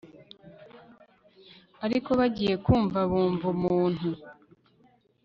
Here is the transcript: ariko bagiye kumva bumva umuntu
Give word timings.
ariko 1.85 2.09
bagiye 2.19 2.55
kumva 2.65 2.99
bumva 3.11 3.45
umuntu 3.55 4.07